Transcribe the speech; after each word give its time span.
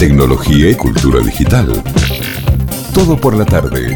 tecnología 0.00 0.70
y 0.70 0.74
cultura 0.76 1.20
digital. 1.20 1.70
Todo 2.94 3.20
por 3.20 3.36
la 3.36 3.44
tarde. 3.44 3.94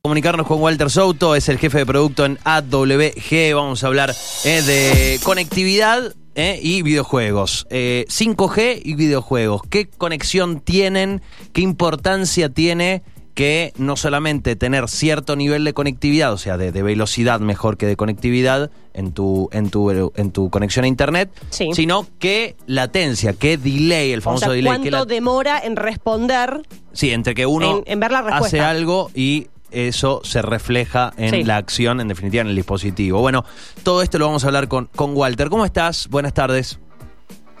Comunicarnos 0.00 0.46
con 0.46 0.60
Walter 0.60 0.90
Souto, 0.90 1.34
es 1.34 1.48
el 1.48 1.58
jefe 1.58 1.78
de 1.78 1.86
producto 1.86 2.24
en 2.24 2.38
AWG. 2.44 3.52
Vamos 3.52 3.82
a 3.82 3.88
hablar 3.88 4.14
eh, 4.44 4.62
de 4.62 5.18
conectividad 5.24 6.14
eh, 6.36 6.60
y 6.62 6.82
videojuegos. 6.82 7.66
Eh, 7.70 8.04
5G 8.10 8.80
y 8.84 8.94
videojuegos. 8.94 9.62
¿Qué 9.68 9.88
conexión 9.88 10.60
tienen? 10.60 11.20
¿Qué 11.52 11.62
importancia 11.62 12.48
tiene 12.48 13.02
que 13.34 13.72
no 13.78 13.96
solamente 13.96 14.56
tener 14.56 14.88
cierto 14.88 15.36
nivel 15.36 15.64
de 15.64 15.72
conectividad, 15.72 16.32
o 16.32 16.38
sea, 16.38 16.56
de, 16.58 16.70
de 16.72 16.82
velocidad 16.82 17.40
mejor 17.40 17.76
que 17.78 17.86
de 17.86 17.96
conectividad 17.96 18.70
en 18.92 19.12
tu, 19.12 19.48
en 19.52 19.70
tu, 19.70 20.12
en 20.16 20.32
tu 20.32 20.50
conexión 20.50 20.84
a 20.84 20.88
internet, 20.88 21.30
Sí. 21.50 21.70
sino 21.72 22.06
que 22.18 22.56
latencia, 22.66 23.32
que 23.32 23.56
delay, 23.56 24.12
el 24.12 24.18
O 24.18 24.22
famoso 24.22 24.44
sea, 24.46 24.52
delay. 24.54 24.72
que 24.74 24.90
¿cuánto 24.90 24.98
la- 24.98 25.04
demora 25.06 25.60
en 25.64 25.76
responder? 25.76 26.60
Sí, 26.92 27.10
entre 27.10 27.34
que 27.34 27.46
uno 27.46 27.78
En- 27.78 27.92
en 27.92 28.00
ver 28.00 28.10
la 28.12 28.18
hace 28.18 28.60
algo 28.60 29.10
y 29.14 29.46
eso 29.70 30.20
se 30.24 30.42
refleja 30.42 31.14
en 31.16 31.30
Sí. 31.30 31.44
la 31.44 31.56
acción, 31.56 32.00
en 32.02 32.08
definitiva, 32.08 32.42
en 32.42 32.48
el 32.48 32.56
dispositivo. 32.56 33.20
Bueno, 33.20 33.46
todo 33.82 34.02
esto 34.02 34.18
lo 34.18 34.26
vamos 34.26 34.44
a 34.44 34.48
hablar 34.48 34.68
con, 34.68 34.90
con 34.94 35.16
Walter. 35.16 35.48
¿Cómo 35.48 35.64
estás? 35.64 36.06
Buenas 36.08 36.34
tardes. 36.34 36.78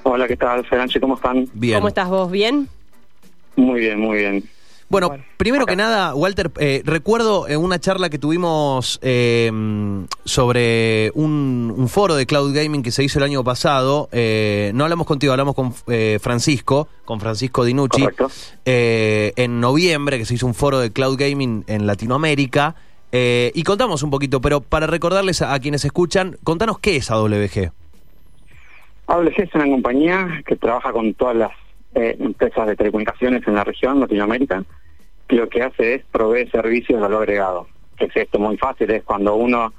Hola, 0.02 0.28
¿qué 0.28 0.36
tal, 0.36 0.66
Feranche? 0.66 1.00
¿Cómo 1.00 1.14
están? 1.14 1.48
Bien. 1.54 1.76
¿Cómo 1.78 1.88
estás 1.88 2.10
vos? 2.10 2.30
¿Bien? 2.30 2.68
Muy 3.56 3.80
bien, 3.80 3.98
muy 4.00 4.18
bien. 4.18 4.44
Bueno, 4.92 5.08
Bueno, 5.08 5.24
primero 5.38 5.64
que 5.64 5.74
nada, 5.74 6.14
Walter, 6.14 6.50
eh, 6.58 6.82
recuerdo 6.84 7.48
en 7.48 7.60
una 7.60 7.78
charla 7.78 8.10
que 8.10 8.18
tuvimos 8.18 8.98
eh, 9.02 9.50
sobre 10.26 11.10
un, 11.14 11.72
un 11.74 11.88
foro 11.88 12.14
de 12.14 12.26
cloud 12.26 12.54
gaming 12.54 12.82
que 12.82 12.90
se 12.90 13.02
hizo 13.02 13.18
el 13.18 13.24
año 13.24 13.42
pasado. 13.42 14.10
eh, 14.12 14.70
no 14.74 14.84
hablamos 14.84 15.06
contigo, 15.06 15.32
hablamos 15.32 15.54
con 15.54 15.72
eh, 15.88 16.18
Francisco, 16.20 16.88
con 17.06 17.20
Francisco 17.20 17.64
Dinucci, 17.64 18.02
Correcto. 18.02 18.30
eh, 18.66 19.32
en 19.36 19.60
noviembre, 19.60 20.18
que 20.18 20.26
se 20.26 20.34
hizo 20.34 20.46
un 20.46 20.52
foro 20.52 20.78
de 20.78 20.92
cloud 20.92 21.16
gaming 21.18 21.64
en 21.68 21.86
Latinoamérica. 21.86 22.74
eh, 23.12 23.50
y 23.54 23.62
contamos 23.62 24.02
un 24.02 24.10
poquito, 24.10 24.42
pero 24.42 24.60
para 24.60 24.86
recordarles 24.86 25.40
a, 25.40 25.54
a 25.54 25.58
quienes 25.60 25.86
escuchan, 25.86 26.36
contanos 26.44 26.78
qué 26.80 26.96
es 26.96 27.10
AWG. 27.10 27.72
AWG 29.06 29.40
es 29.40 29.54
una 29.54 29.64
compañía 29.64 30.42
que 30.46 30.54
trabaja 30.56 30.92
con 30.92 31.14
todas 31.14 31.36
las 31.36 31.50
eh, 31.94 32.14
empresas 32.20 32.66
de 32.66 32.76
telecomunicaciones 32.76 33.42
en 33.46 33.54
la 33.54 33.64
región, 33.64 34.00
Latinoamérica, 34.00 34.64
lo 35.36 35.48
que 35.48 35.62
hace 35.62 35.94
es 35.94 36.02
proveer 36.10 36.50
servicios 36.50 36.98
de 36.98 37.02
valor 37.02 37.22
agregado. 37.22 37.66
¿Qué 37.96 38.06
es 38.06 38.16
esto? 38.16 38.38
Muy 38.38 38.56
fácil, 38.56 38.90
es 38.90 39.02
cuando 39.04 39.34
uno 39.36 39.72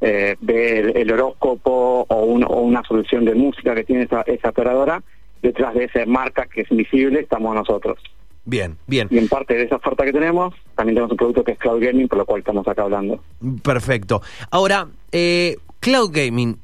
eh, 0.00 0.36
ve 0.40 0.78
el, 0.80 0.96
el 0.96 1.12
horóscopo 1.12 2.06
o, 2.08 2.24
un- 2.24 2.44
o 2.44 2.60
una 2.60 2.82
solución 2.84 3.24
de 3.24 3.34
música 3.34 3.74
que 3.74 3.84
tiene 3.84 4.04
esa, 4.04 4.22
esa 4.22 4.48
operadora, 4.50 5.02
detrás 5.42 5.74
de 5.74 5.84
esa 5.84 6.04
marca 6.06 6.46
que 6.46 6.62
es 6.62 6.70
invisible 6.70 7.20
estamos 7.20 7.54
nosotros. 7.54 7.98
Bien, 8.44 8.76
bien. 8.86 9.08
Y 9.10 9.18
en 9.18 9.28
parte 9.28 9.54
de 9.54 9.64
esa 9.64 9.76
oferta 9.76 10.04
que 10.04 10.12
tenemos, 10.12 10.54
también 10.74 10.94
tenemos 10.96 11.10
un 11.12 11.16
producto 11.18 11.44
que 11.44 11.52
es 11.52 11.58
Cloud 11.58 11.82
Gaming, 11.84 12.08
por 12.08 12.18
lo 12.18 12.24
cual 12.26 12.40
estamos 12.40 12.66
acá 12.66 12.82
hablando. 12.82 13.20
Perfecto. 13.62 14.22
Ahora, 14.50 14.88
eh, 15.12 15.56
Cloud 15.80 16.10
Gaming, 16.12 16.56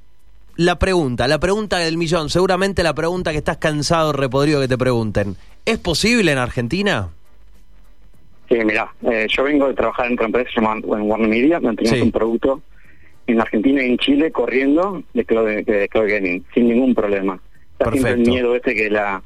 la 0.57 0.79
pregunta, 0.79 1.29
la 1.29 1.39
pregunta 1.39 1.77
del 1.79 1.99
millón, 1.99 2.31
seguramente 2.31 2.83
la 2.83 2.95
pregunta 2.95 3.31
que 3.33 3.39
estás 3.39 3.59
cansado, 3.59 4.13
repodrido 4.13 4.61
que 4.61 4.69
te 4.69 4.79
pregunten. 4.79 5.37
¿Es 5.67 5.79
posible 5.79 6.33
en 6.33 6.39
Argentina? 6.39 7.11
Sí, 8.49 8.55
mira, 8.65 8.93
eh, 9.03 9.27
yo 9.29 9.43
vengo 9.45 9.67
de 9.69 9.75
trabajar 9.75 10.07
en 10.07 10.13
otra 10.15 10.27
empresa 10.27 10.51
llamada 10.57 10.81
Warner 10.85 11.29
Media, 11.29 11.59
donde 11.61 11.77
teníamos 11.83 11.99
Sí. 12.01 12.05
un 12.07 12.13
producto 12.13 12.63
en 13.27 13.41
Argentina 13.41 13.83
y 13.83 13.91
en 13.91 13.99
Chile 13.99 14.31
corriendo 14.31 15.03
de 15.15 15.25
cloud, 15.25 15.47
de, 15.47 15.63
de 15.65 15.89
cloud 15.89 16.09
gaming, 16.09 16.45
sin 16.55 16.69
ningún 16.69 16.95
problema. 16.95 17.41
Está 17.73 17.91
siempre 17.91 18.13
el 18.13 18.17
Perfecto. 18.19 18.31
miedo 18.31 18.55
este 18.57 18.75
que 18.75 18.89
la 18.91 19.21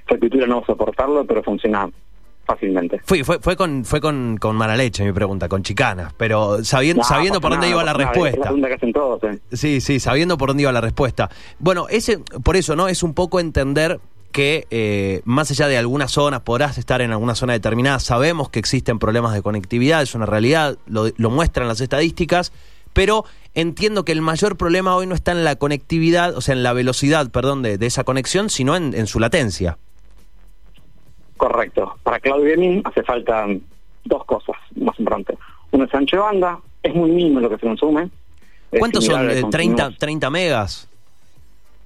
infraestructura 0.00 0.46
no 0.48 0.56
va 0.56 0.62
a 0.62 0.66
soportarlo, 0.66 1.24
pero 1.24 1.42
funciona 1.42 1.88
fácilmente. 2.46 3.00
Fui, 3.04 3.22
fue, 3.24 3.38
fue 3.38 3.56
con, 3.56 3.84
fue 3.84 4.00
con, 4.00 4.36
con 4.38 4.54
mala 4.56 4.76
leche 4.76 5.02
mi 5.04 5.12
pregunta, 5.12 5.48
con 5.48 5.62
chicanas, 5.62 6.12
pero 6.18 6.62
sabiendo, 6.64 7.02
No, 7.02 7.08
sabiendo 7.08 7.40
por 7.40 7.52
dónde 7.52 7.70
iba 7.70 7.82
la 7.84 7.92
la 7.92 7.98
respuesta. 7.98 8.42
pregunta 8.42 8.68
que 8.68 8.74
hacen 8.74 8.92
todos. 8.92 9.22
eh. 9.24 9.38
Sí, 9.52 9.80
sí, 9.80 9.98
sabiendo 10.00 10.36
por 10.36 10.48
dónde 10.48 10.64
iba 10.64 10.72
la 10.72 10.80
respuesta. 10.82 11.30
Bueno, 11.58 11.86
ese, 11.88 12.18
por 12.42 12.56
eso, 12.56 12.76
¿no? 12.76 12.88
Es 12.88 13.02
un 13.02 13.14
poco 13.14 13.40
entender 13.40 13.98
que 14.34 14.66
eh, 14.70 15.22
más 15.24 15.48
allá 15.52 15.68
de 15.68 15.78
algunas 15.78 16.10
zonas, 16.10 16.40
podrás 16.40 16.76
estar 16.76 17.00
en 17.00 17.12
alguna 17.12 17.36
zona 17.36 17.52
determinada, 17.52 18.00
sabemos 18.00 18.50
que 18.50 18.58
existen 18.58 18.98
problemas 18.98 19.32
de 19.32 19.42
conectividad, 19.42 20.02
es 20.02 20.16
una 20.16 20.26
realidad, 20.26 20.76
lo, 20.86 21.06
lo 21.16 21.30
muestran 21.30 21.68
las 21.68 21.80
estadísticas, 21.80 22.52
pero 22.92 23.24
entiendo 23.54 24.04
que 24.04 24.10
el 24.10 24.22
mayor 24.22 24.56
problema 24.56 24.96
hoy 24.96 25.06
no 25.06 25.14
está 25.14 25.30
en 25.30 25.44
la 25.44 25.54
conectividad, 25.54 26.36
o 26.36 26.40
sea, 26.40 26.56
en 26.56 26.64
la 26.64 26.72
velocidad, 26.72 27.30
perdón, 27.30 27.62
de, 27.62 27.78
de 27.78 27.86
esa 27.86 28.02
conexión, 28.02 28.50
sino 28.50 28.74
en, 28.74 28.92
en 28.94 29.06
su 29.06 29.20
latencia. 29.20 29.78
Correcto. 31.36 31.94
Para 32.02 32.18
cloud 32.18 32.42
gaming 32.44 32.82
hace 32.84 33.04
falta 33.04 33.46
dos 34.04 34.24
cosas 34.24 34.56
más 34.74 34.98
importantes. 34.98 35.38
Uno 35.70 35.84
es 35.84 35.94
ancho 35.94 36.16
de 36.16 36.22
banda, 36.22 36.58
es 36.82 36.92
muy 36.92 37.12
mínimo 37.12 37.38
lo 37.38 37.50
que 37.50 37.56
se 37.56 37.66
consume. 37.66 38.10
¿Cuántos 38.80 39.04
son? 39.04 39.30
Eh, 39.30 39.44
30, 39.48 39.50
consumimos. 39.52 39.98
30 39.98 40.30
megas. 40.30 40.88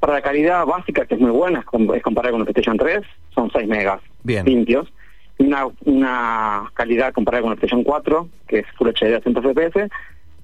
Para 0.01 0.15
la 0.15 0.23
calidad 0.23 0.65
básica, 0.65 1.07
que 1.07 1.15
es 1.15 1.21
muy 1.21 1.31
buena, 1.31 1.61
es, 1.61 1.65
com- 1.65 1.93
es 1.95 2.03
comparada 2.03 2.33
con 2.33 2.41
el 2.41 2.47
PlayStation 2.47 2.77
3, 2.77 3.01
son 3.35 3.51
6 3.51 3.67
megas 3.69 4.01
Bien. 4.23 4.45
limpios. 4.47 4.93
Y 5.39 5.45
una, 5.47 5.67
una 5.85 6.71
calidad 6.75 7.13
comparada 7.13 7.43
con 7.43 7.53
el 7.53 7.59
PlayStation 7.59 7.85
4, 7.85 8.29
que 8.47 8.61
es 8.61 8.67
Full 8.77 8.89
HD 8.89 9.15
a 9.15 9.21
100 9.21 9.35
FPS, 9.35 9.89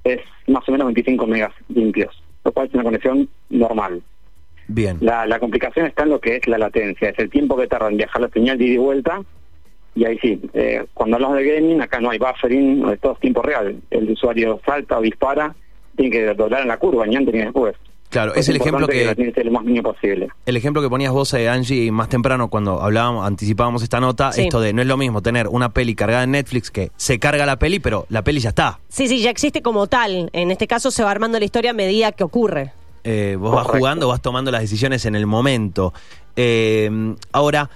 es 0.04 0.20
más 0.48 0.69
o 0.69 0.72
menos 0.72 0.87
25 0.87 1.26
megas 1.26 1.53
limpios, 1.69 2.22
lo 2.44 2.53
cual 2.53 2.66
es 2.69 2.75
una 2.75 2.82
conexión 2.84 3.28
normal. 3.50 4.03
Bien. 4.66 4.97
La, 5.00 5.26
la 5.26 5.38
complicación 5.38 5.86
está 5.86 6.04
en 6.04 6.10
lo 6.10 6.21
que 6.21 6.36
es 6.36 6.47
la 6.48 6.59
latencia, 6.59 7.10
es 7.10 7.19
el 7.19 7.31
tiempo 7.31 7.56
que 7.56 7.66
tarda 7.66 7.88
en 7.91 7.97
viajar 7.97 8.22
la 8.22 8.28
señal 8.31 8.59
de 8.59 8.65
ida 8.65 8.75
y 8.75 8.78
vuelta. 8.78 9.21
Y 9.97 10.04
ahí 10.04 10.19
sí, 10.19 10.41
eh, 10.54 10.84
cuando 10.94 11.16
hablamos 11.16 11.36
de 11.38 11.44
gaming, 11.54 11.81
acá 11.81 12.00
no 12.00 12.10
hay 12.10 12.19
buffering, 12.19 12.81
no 12.81 12.91
es 12.92 12.98
todo 13.00 13.15
tiempo 13.16 13.42
real. 13.42 13.76
El 13.91 14.10
usuario 14.10 14.60
salta 14.66 14.98
o 14.98 15.03
dispara, 15.03 15.54
tiene 15.97 16.10
que 16.10 16.34
doblar 16.34 16.62
en 16.62 16.69
la 16.69 16.78
curva, 16.78 17.06
ni 17.06 17.15
antes 17.16 17.32
ni 17.34 17.41
después. 17.42 17.76
Claro, 18.15 18.33
es 18.37 18.49
el 18.49 18.55
ejemplo 18.55 18.87
que, 18.87 19.05
la 19.05 19.51
más 19.51 19.65
posible. 19.83 20.29
el 20.47 20.57
ejemplo 20.57 20.81
que 20.81 20.89
ponías 20.89 21.11
vos, 21.11 21.35
eh, 21.35 21.49
Angie, 21.49 21.91
más 21.91 22.09
temprano 22.09 22.49
cuando 22.49 22.81
hablábamos, 22.81 23.27
anticipábamos 23.27 23.83
esta 23.83 23.99
nota, 23.99 24.31
Sí. 24.31 24.43
esto 24.43 24.61
de 24.61 24.73
no 24.73 24.83
es 24.83 24.87
lo 24.87 24.97
mismo 24.97 25.21
tener 25.21 25.49
una 25.49 25.71
peli 25.71 25.97
cargada 25.97 26.23
en 26.23 26.31
Netflix 26.31 26.71
que 26.71 26.93
se 26.97 27.19
carga 27.19 27.45
la 27.45 27.59
peli, 27.59 27.81
pero 27.81 28.07
la 28.11 28.23
peli 28.23 28.39
ya 28.39 28.51
está. 28.51 28.79
Sí, 28.89 29.09
sí, 29.09 29.21
ya 29.21 29.31
existe 29.31 29.63
como 29.63 29.89
tal. 29.89 30.31
En 30.33 30.53
este 30.53 30.69
caso 30.69 30.93
se 30.93 31.03
va 31.03 31.11
armando 31.11 31.41
la 31.41 31.45
historia 31.45 31.73
a 31.73 31.75
medida 31.75 32.13
que 32.13 32.23
ocurre. 32.23 32.73
Eh, 33.03 33.37
vos 33.37 33.53
vas 33.53 33.67
jugando, 33.67 34.07
vas 34.07 34.23
tomando 34.23 34.53
las 34.53 34.61
decisiones 34.61 35.05
en 35.07 35.17
el 35.17 35.27
momento. 35.27 35.93
Eh, 36.37 37.17
ahora, 37.33 37.69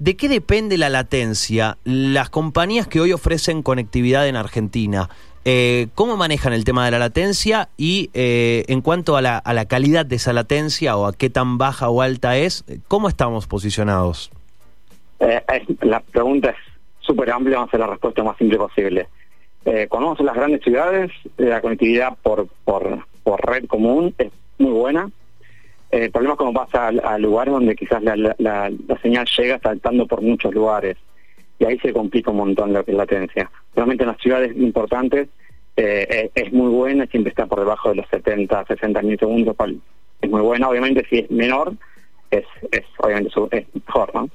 ¿de 0.00 0.16
qué 0.16 0.28
depende 0.28 0.78
la 0.78 0.88
latencia? 0.90 1.78
Las 1.84 2.28
compañías 2.28 2.88
que 2.88 3.00
hoy 3.00 3.12
ofrecen 3.12 3.62
conectividad 3.62 4.26
en 4.26 4.34
Argentina, 4.34 5.08
eh, 5.48 5.86
¿cómo 5.94 6.16
manejan 6.16 6.52
el 6.52 6.64
tema 6.64 6.84
de 6.84 6.90
la 6.90 6.98
latencia? 6.98 7.68
Y 7.76 8.10
eh, 8.14 8.64
en 8.66 8.80
cuanto 8.80 9.16
a 9.16 9.22
la, 9.22 9.64
calidad 9.68 10.04
de 10.04 10.16
esa 10.16 10.32
latencia 10.32 10.96
o 10.96 11.06
a 11.06 11.12
qué 11.12 11.30
tan 11.30 11.56
baja 11.56 11.88
o 11.88 12.02
alta 12.02 12.36
es, 12.36 12.64
¿cómo 12.88 13.08
estamos 13.08 13.46
posicionados? 13.46 14.32
Eh, 15.20 15.40
la 15.82 16.00
pregunta 16.00 16.50
es 16.50 16.56
súper 16.98 17.30
amplia, 17.30 17.58
vamos 17.58 17.68
a 17.68 17.70
hacer 17.70 17.80
la 17.80 17.86
respuesta 17.86 18.24
más 18.24 18.36
simple 18.36 18.58
posible. 18.58 19.06
Cuando 19.88 20.08
vamos 20.08 20.20
a 20.20 20.24
las 20.24 20.34
grandes 20.34 20.62
ciudades, 20.62 21.12
la 21.36 21.60
conectividad 21.60 22.16
por, 22.22 22.48
red 23.38 23.66
común 23.66 24.14
es 24.18 24.32
muy 24.58 24.72
buena. 24.72 25.08
El 25.92 26.10
problema 26.10 26.34
es 26.34 26.38
cuando 26.38 26.60
pasa 26.60 26.88
a, 26.88 27.14
a 27.14 27.18
lugares 27.18 27.52
donde 27.52 27.76
quizás 27.76 28.02
la- 28.02 28.16
la 28.16 28.70
señal 29.00 29.26
llega 29.38 29.60
saltando 29.60 30.06
por 30.06 30.22
muchos 30.22 30.52
lugares. 30.52 30.96
Y 31.58 31.64
ahí 31.64 31.78
se 31.78 31.92
complica 31.92 32.30
un 32.30 32.36
montón 32.38 32.72
lo 32.72 32.84
que 32.84 32.90
es 32.92 32.96
latencia. 32.96 33.50
Realmente 33.74 34.04
en 34.04 34.08
las 34.10 34.20
ciudades 34.20 34.56
importantes 34.56 35.28
eh, 35.76 36.30
es, 36.34 36.46
es 36.46 36.52
muy 36.52 36.68
buena, 36.70 37.06
siempre 37.06 37.30
está 37.30 37.46
por 37.46 37.58
debajo 37.60 37.90
de 37.90 37.96
los 37.96 38.08
70, 38.10 38.64
60 38.66 39.02
milisegundos, 39.02 39.46
lo 39.46 39.54
cual 39.54 39.80
es 40.20 40.30
muy 40.30 40.40
buena. 40.40 40.68
Obviamente 40.68 41.06
si 41.08 41.18
es 41.18 41.30
menor, 41.30 41.74
es, 42.30 42.44
es 42.72 42.82
obviamente 42.98 43.30
su- 43.30 43.48
es 43.50 43.66
mejor, 43.86 44.14
¿no? 44.14 44.28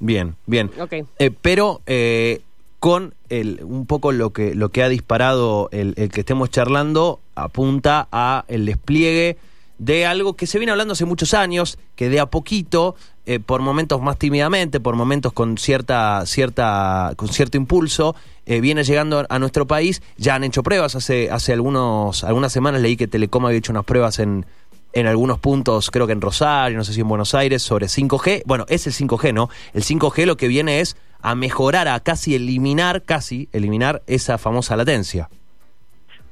Bien, 0.00 0.34
bien. 0.46 0.70
Ok. 0.80 0.92
Eh, 1.18 1.30
pero 1.40 1.80
eh, 1.86 2.40
con 2.78 3.14
el, 3.30 3.60
un 3.64 3.86
poco 3.86 4.12
lo 4.12 4.30
que, 4.30 4.54
lo 4.54 4.68
que 4.68 4.82
ha 4.82 4.88
disparado 4.88 5.68
el, 5.72 5.94
el 5.96 6.10
que 6.10 6.20
estemos 6.20 6.50
charlando, 6.50 7.20
apunta 7.34 8.08
a 8.12 8.44
el 8.48 8.66
despliegue 8.66 9.36
de 9.78 10.06
algo 10.06 10.34
que 10.34 10.46
se 10.46 10.58
viene 10.58 10.72
hablando 10.72 10.92
hace 10.92 11.04
muchos 11.04 11.34
años, 11.34 11.78
que 11.96 12.08
de 12.08 12.20
a 12.20 12.26
poquito, 12.26 12.94
eh, 13.26 13.40
por 13.40 13.60
momentos 13.60 14.00
más 14.00 14.18
tímidamente, 14.18 14.80
por 14.80 14.94
momentos 14.94 15.32
con 15.32 15.58
cierta, 15.58 16.24
cierta, 16.26 17.12
con 17.16 17.28
cierto 17.28 17.56
impulso, 17.56 18.14
eh, 18.46 18.60
viene 18.60 18.84
llegando 18.84 19.26
a 19.28 19.38
nuestro 19.38 19.66
país. 19.66 20.02
Ya 20.16 20.34
han 20.34 20.44
hecho 20.44 20.62
pruebas 20.62 20.94
hace, 20.94 21.30
hace 21.30 21.52
algunos, 21.52 22.24
algunas 22.24 22.52
semanas 22.52 22.82
leí 22.82 22.96
que 22.96 23.08
Telecom 23.08 23.46
había 23.46 23.58
hecho 23.58 23.72
unas 23.72 23.84
pruebas 23.84 24.18
en, 24.18 24.46
en 24.94 25.06
algunos 25.06 25.40
puntos, 25.40 25.90
creo 25.90 26.06
que 26.06 26.12
en 26.12 26.20
Rosario, 26.20 26.78
no 26.78 26.84
sé 26.84 26.92
si 26.92 27.00
en 27.00 27.08
Buenos 27.08 27.34
Aires, 27.34 27.62
sobre 27.62 27.86
5G. 27.86 28.42
Bueno, 28.46 28.64
es 28.68 28.86
el 28.86 28.92
5G, 28.92 29.34
¿no? 29.34 29.50
El 29.72 29.82
5G 29.82 30.24
lo 30.24 30.36
que 30.36 30.46
viene 30.46 30.80
es 30.80 30.96
a 31.20 31.34
mejorar, 31.34 31.88
a 31.88 31.98
casi 32.00 32.34
eliminar, 32.34 33.02
casi 33.02 33.48
eliminar 33.52 34.02
esa 34.06 34.38
famosa 34.38 34.76
latencia. 34.76 35.28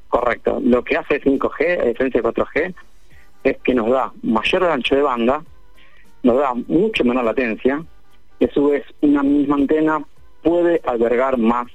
Correcto. 0.08 0.60
Lo 0.62 0.84
que 0.84 0.96
hace 0.96 1.20
5G, 1.20 1.80
a 1.80 1.84
diferencia 1.86 2.20
de 2.20 2.28
4G, 2.28 2.74
es 3.44 3.58
que 3.58 3.74
nos 3.74 3.90
da 3.90 4.12
mayor 4.22 4.64
ancho 4.64 4.94
de 4.94 5.02
banda, 5.02 5.42
nos 6.22 6.38
da 6.38 6.54
mucho 6.54 7.04
menor 7.04 7.24
latencia 7.24 7.82
y 8.38 8.44
a 8.44 8.52
su 8.52 8.68
vez 8.68 8.84
una 9.00 9.22
misma 9.22 9.56
antena 9.56 10.02
puede 10.42 10.80
albergar 10.84 11.38
más 11.38 11.66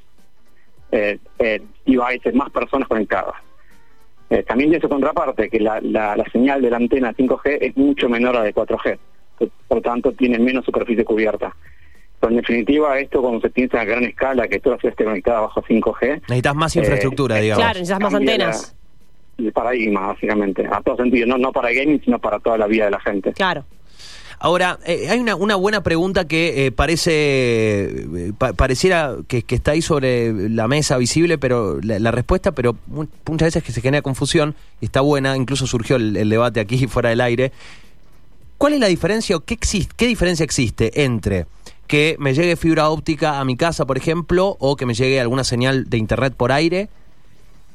eh, 0.92 1.20
eh, 1.40 1.62
devices, 1.86 2.34
más 2.34 2.50
personas 2.50 2.88
conectadas. 2.88 3.36
Eh, 4.30 4.44
también 4.44 4.70
tiene 4.70 4.82
su 4.82 4.90
contraparte, 4.90 5.50
que 5.50 5.60
la, 5.60 5.80
la, 5.82 6.24
señal 6.32 6.62
de 6.62 6.70
la 6.70 6.78
antena 6.78 7.14
5G 7.14 7.58
es 7.62 7.78
mucho 7.78 8.10
menor 8.10 8.36
a 8.36 8.40
la 8.40 8.46
de 8.46 8.54
4G, 8.54 8.98
por 9.38 9.78
lo 9.78 9.82
tanto 9.82 10.12
tiene 10.12 10.38
menos 10.38 10.66
superficie 10.66 11.06
cubierta. 11.06 11.56
Pero 12.20 12.32
en 12.32 12.38
definitiva, 12.38 13.00
esto 13.00 13.22
cuando 13.22 13.42
se 13.42 13.50
piensa 13.50 13.80
a 13.80 13.86
gran 13.86 14.04
escala, 14.04 14.48
que 14.48 14.60
toda 14.60 14.76
la 14.76 14.80
ciudad 14.82 14.94
esté 14.94 15.06
conectada 15.06 15.42
bajo 15.42 15.62
5G... 15.62 16.22
Necesitas 16.22 16.56
más 16.56 16.76
infraestructura, 16.76 17.36
digamos. 17.36 17.64
Claro, 17.64 17.80
necesitas 17.80 18.00
más 18.02 18.14
antenas. 18.14 18.77
El 19.38 19.52
paradigma, 19.52 20.08
básicamente, 20.08 20.66
a 20.70 20.82
todo 20.82 20.98
sentido, 20.98 21.28
no, 21.28 21.38
no 21.38 21.52
para 21.52 21.72
gaming, 21.72 22.02
sino 22.04 22.20
para 22.20 22.40
toda 22.40 22.58
la 22.58 22.68
vida 22.68 22.86
de 22.86 22.92
la 22.92 23.00
gente. 23.00 23.34
Claro. 23.34 23.66
Ahora, 24.40 24.78
eh, 24.86 25.08
hay 25.10 25.20
una, 25.20 25.36
una, 25.36 25.56
buena 25.56 25.82
pregunta 25.82 26.28
que 26.28 26.68
eh, 26.68 26.72
parece, 26.72 27.86
eh, 27.88 28.34
pareciera 28.56 29.16
que, 29.28 29.44
está 29.48 29.72
ahí 29.72 29.82
sobre 29.82 30.50
la 30.50 30.68
mesa 30.68 30.98
visible, 30.98 31.40
pero 31.40 31.80
la, 31.82 32.12
respuesta, 32.12 32.52
pero 32.52 32.78
muchas 32.86 33.48
veces 33.48 33.64
que 33.64 33.72
se 33.72 33.82
genera 33.82 34.04
confusión, 34.04 34.54
y 34.80 34.86
está 34.86 35.02
buena, 35.02 35.36
incluso 35.36 35.66
surgió 35.66 35.96
el, 35.96 36.30
debate 36.30 36.60
aquí 36.60 36.88
fuera 36.88 37.10
del 37.10 37.22
aire. 37.22 37.52
¿Cuál 38.60 38.74
es 38.74 38.80
la 38.80 38.88
diferencia 38.88 39.36
o 39.36 39.40
qué, 39.40 39.56
existe, 39.56 39.94
qué 39.98 40.06
diferencia 40.06 40.44
existe 40.44 41.04
entre 41.04 41.48
que 41.88 42.16
me 42.20 42.34
llegue 42.34 42.58
fibra 42.58 42.90
óptica 42.90 43.40
a 43.40 43.46
mi 43.46 43.56
casa, 43.56 43.86
por 43.86 43.98
ejemplo, 43.98 44.58
o 44.60 44.76
que 44.76 44.86
me 44.86 44.94
llegue 44.94 45.20
alguna 45.20 45.44
señal 45.44 45.90
de 45.90 45.98
internet 45.98 46.34
por 46.36 46.52
aire 46.52 46.90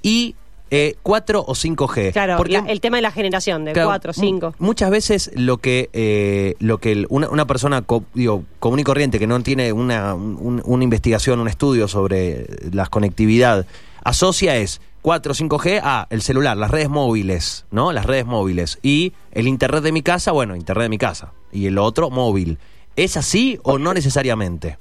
y 0.03 0.37
eh, 0.75 0.95
4 1.03 1.45
o 1.47 1.53
5G. 1.53 2.13
Claro, 2.13 2.39
Porque, 2.39 2.57
el 2.67 2.81
tema 2.81 2.97
de 2.97 3.03
la 3.03 3.11
generación, 3.11 3.67
de 3.67 3.75
4, 3.75 4.15
5. 4.15 4.55
Muchas 4.59 4.91
veces 4.91 5.31
lo 5.35 5.59
que, 5.59 5.91
eh, 5.93 6.55
lo 6.61 6.79
que 6.79 7.05
una, 7.11 7.47
persona 7.47 7.85
digo, 8.15 8.45
común 8.59 8.79
y 8.79 8.83
corriente 8.83 9.19
que 9.19 9.27
no 9.27 9.39
tiene 9.43 9.75
una, 9.75 10.15
una 10.15 10.83
investigación, 10.85 11.41
un 11.41 11.49
estudio 11.49 11.89
sobre 11.89 12.47
la 12.73 12.87
conectividad, 12.87 13.67
asocia 14.03 14.57
es 14.57 14.81
4 15.03 15.33
o 15.33 15.35
5G 15.35 15.81
a 15.83 16.07
el 16.09 16.23
celular, 16.23 16.57
las 16.57 16.71
redes 16.71 16.89
móviles, 16.89 17.67
¿no? 17.71 17.93
Las 17.93 18.07
redes 18.07 18.25
móviles. 18.25 18.79
Y 18.83 19.13
el 19.33 19.49
internet 19.49 19.83
de 19.83 19.93
mi 19.93 20.01
casa, 20.01 20.33
bueno, 20.33 20.57
internet 20.57 20.85
de 20.85 20.89
mi 20.89 20.99
casa. 20.99 21.35
Y 21.53 21.67
el 21.67 21.77
otro, 21.77 22.09
móvil. 22.09 22.57
¿Es 22.97 23.19
así 23.19 23.59
o 23.63 23.79
no 23.79 23.93
necesariamente? 23.93 24.79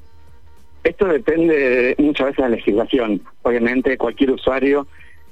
Esto 0.86 1.06
depende 1.08 1.96
muchas 1.98 2.28
veces 2.28 2.38
de 2.38 2.44
la 2.44 2.56
legislación. 2.56 3.22
Obviamente 3.42 3.98
cualquier 3.98 4.32
usuario 4.32 4.88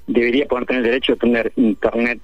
debería 0.10 0.48
poder 0.48 0.66
tener 0.66 0.84
derecho 0.84 1.14
a 1.14 1.18
tener 1.18 1.52
internet 1.56 2.20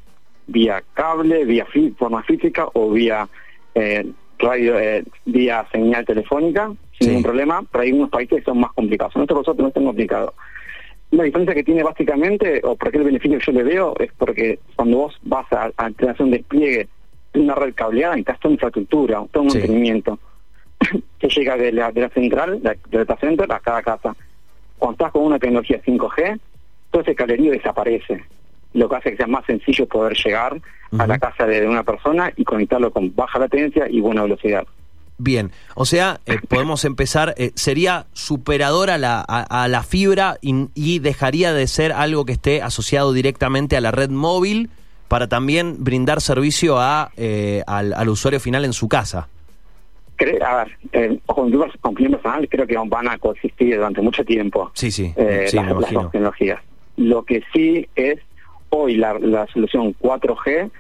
vía 0.48 0.84
cable, 0.94 1.46
vía 1.46 1.68
forma 1.98 2.24
física 2.24 2.68
o 2.74 2.90
vía 2.90 3.28
eh, 3.76 4.06
radio, 4.40 4.80
eh, 4.80 5.04
vía 5.26 5.66
señal 5.72 6.06
telefónica, 6.06 6.74
sin 6.98 7.10
ningún 7.10 7.24
problema, 7.24 7.64
pero 7.72 7.84
hay 7.84 7.92
unos 7.92 8.10
países 8.10 8.40
que 8.40 8.46
son 8.46 8.60
más 8.60 8.74
complicados. 8.74 9.16
Nuestro 9.16 9.38
caso 9.38 9.56
no 9.58 9.68
es 9.68 9.74
tan 9.74 9.86
complicado. 9.86 10.34
La 11.12 11.24
diferencia 11.24 11.54
que 11.54 11.64
tiene 11.64 11.84
básicamente, 11.84 12.60
o 12.64 12.76
por 12.76 12.92
qué 12.92 12.98
el 12.98 13.04
beneficio 13.04 13.38
que 13.38 13.46
yo 13.46 13.52
le 13.52 13.64
veo, 13.64 13.94
es 14.00 14.12
porque 14.18 14.60
cuando 14.76 14.98
vos 14.98 15.20
vas 15.22 15.46
a, 15.54 15.72
a 15.78 15.86
hacer 15.86 16.22
un 16.22 16.32
despliegue 16.32 16.88
de 17.34 17.40
una 17.40 17.54
red 17.54 17.76
cableada, 17.76 18.16
necesitas 18.16 18.40
toda 18.40 18.54
infraestructura, 18.54 19.24
todo 19.32 19.44
un 19.44 19.50
mantenimiento 19.50 20.20
que 21.20 21.28
llega 21.28 21.56
de 21.56 21.72
la, 21.72 21.92
de 21.92 22.02
la 22.02 22.10
central, 22.10 22.62
de, 22.64 22.80
de 22.90 22.98
data 22.98 23.18
center, 23.18 23.52
a 23.52 23.60
cada 23.60 23.84
casa. 23.84 24.16
Cuando 24.80 24.94
estás 24.94 25.12
con 25.12 25.24
una 25.24 25.40
tecnología 25.40 25.82
5G, 25.82 26.40
todo 26.95 27.01
ese 27.01 27.15
cablerío 27.15 27.51
desaparece. 27.51 28.24
Lo 28.74 28.88
que 28.88 28.95
hace 28.95 29.12
que 29.12 29.18
sea 29.18 29.27
más 29.27 29.45
sencillo 29.45 29.86
poder 29.86 30.15
llegar 30.15 30.62
a 30.97 31.06
la 31.07 31.19
casa 31.19 31.45
de 31.45 31.68
una 31.68 31.83
persona 31.83 32.31
y 32.38 32.45
conectarlo 32.45 32.89
con 32.89 33.13
baja 33.13 33.38
latencia 33.38 33.86
y 33.89 34.00
buena 34.00 34.21
velocidad. 34.24 34.65
Bien, 35.18 35.51
o 35.75 35.83
sea, 35.83 36.21
eh, 36.25 36.38
podemos 36.47 36.86
empezar, 36.86 37.36
eh, 37.38 37.51
sería 37.56 38.06
superador 38.13 38.89
a 38.89 38.97
la, 38.97 39.19
a, 39.19 39.68
la 39.68 39.83
fibra 39.83 40.38
y, 40.42 41.00
dejaría 41.00 41.53
de 41.53 41.68
ser 41.68 41.92
algo 41.92 42.24
que 42.25 42.31
esté 42.31 42.62
asociado 42.62 43.12
directamente 43.12 43.75
a 43.75 43.81
la 43.81 43.91
red 43.91 44.09
móvil 44.09 44.69
para 45.09 45.27
también 45.27 45.83
brindar 45.83 46.21
servicio 46.21 46.80
a, 46.80 47.12
eh, 47.18 47.62
al, 47.68 48.07
usuario 48.07 48.39
final 48.39 48.63
en 48.63 48.71
su 48.71 48.88
casa. 48.88 49.27
a 50.45 50.56
ver, 50.56 50.77
eh, 50.94 51.19
con, 51.25 51.51
con 51.81 51.94
cliente 51.94 52.18
personal 52.18 52.48
creo 52.50 52.65
que 52.65 52.77
van 52.77 53.09
a 53.09 53.18
coexistir 53.18 53.75
durante 53.75 54.01
mucho 54.01 54.24
tiempo 54.24 54.71
sí, 54.74 54.91
sí, 54.91 55.13
las, 55.18 55.53
las 55.53 56.12
tecnologías. 56.12 56.62
Lo 56.97 57.24
que 57.24 57.44
sí 57.53 57.88
es, 57.95 58.19
hoy 58.69 58.95
la, 58.95 59.47
solución 59.53 59.95
4G 60.00 60.71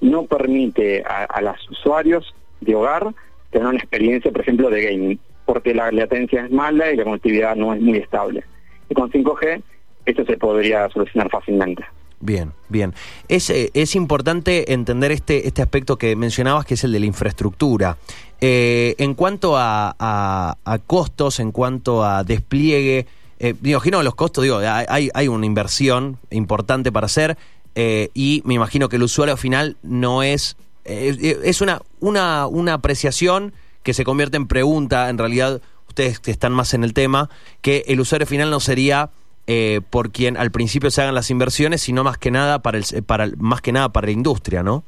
no 0.00 0.24
permite 0.24 1.02
a, 1.02 1.40
los 1.40 1.70
usuarios 1.70 2.34
de 2.60 2.74
hogar 2.74 3.14
tener 3.50 3.68
una 3.68 3.78
experiencia, 3.78 4.30
por 4.30 4.40
ejemplo, 4.40 4.70
de 4.70 4.82
gaming, 4.82 5.20
porque 5.44 5.74
la 5.74 5.90
latencia 5.90 6.44
es 6.44 6.50
mala 6.50 6.92
y 6.92 6.96
la 6.96 7.04
conectividad 7.04 7.56
no 7.56 7.74
es 7.74 7.80
muy 7.80 7.98
estable. 7.98 8.44
Y 8.88 8.94
con 8.94 9.10
5G 9.10 9.62
esto 10.06 10.24
se 10.24 10.36
podría 10.36 10.88
solucionar 10.90 11.28
fácilmente. 11.30 11.84
Bien, 12.20 12.52
bien. 12.68 12.92
Es, 13.28 13.48
eh, 13.48 13.70
es 13.72 13.96
importante 13.96 14.74
entender 14.74 15.10
este, 15.10 15.48
este 15.48 15.62
aspecto 15.62 15.96
que 15.96 16.16
mencionabas, 16.16 16.66
que 16.66 16.74
es 16.74 16.84
el 16.84 16.92
de 16.92 17.00
la 17.00 17.06
infraestructura. 17.06 17.96
Eh, 18.42 18.94
en 18.98 19.14
cuanto 19.14 19.56
a, 19.56 19.94
a, 19.98 20.78
costos, 20.86 21.40
en 21.40 21.50
cuanto 21.50 22.04
a 22.04 22.22
despliegue, 22.22 23.06
eh, 23.42 23.54
me 23.62 23.70
imagino 23.70 24.02
los 24.02 24.14
costos, 24.14 24.44
digo, 24.44 24.58
hay, 24.58 25.08
hay 25.14 25.28
una 25.28 25.46
inversión 25.46 26.18
importante 26.30 26.92
para 26.92 27.06
hacer 27.06 27.38
eh, 27.74 28.10
y 28.12 28.42
me 28.44 28.52
imagino 28.52 28.90
que 28.90 28.96
el 28.96 29.02
usuario 29.02 29.38
final 29.38 29.78
no 29.82 30.22
es, 30.22 30.58
eh, 30.84 31.38
es 31.42 31.62
una, 31.62 31.80
una, 32.00 32.46
una 32.46 32.74
apreciación 32.74 33.54
que 33.82 33.94
se 33.94 34.04
convierte 34.04 34.36
en 34.36 34.46
pregunta, 34.46 35.08
en 35.08 35.16
realidad 35.16 35.62
ustedes 35.88 36.20
que 36.20 36.30
están 36.30 36.52
más 36.52 36.74
en 36.74 36.84
el 36.84 36.92
tema, 36.92 37.30
que 37.62 37.82
el 37.88 38.00
usuario 38.00 38.26
final 38.26 38.50
no 38.50 38.60
sería 38.60 39.08
por 39.90 40.12
quien 40.12 40.36
al 40.36 40.52
principio 40.52 40.92
se 40.92 41.02
hagan 41.02 41.16
las 41.16 41.28
inversiones, 41.28 41.80
sino 41.80 42.04
más 42.04 42.18
que 42.18 42.30
nada 42.30 42.60
para 42.60 42.78
el, 42.78 42.84
para 43.02 43.26
más 43.38 43.60
que 43.60 43.72
nada 43.72 43.88
para 43.88 44.06
la 44.06 44.12
industria, 44.12 44.62
¿no? 44.62 44.84